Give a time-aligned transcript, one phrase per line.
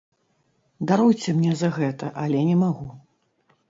[0.93, 2.85] Даруйце мне за гэта, але не магу.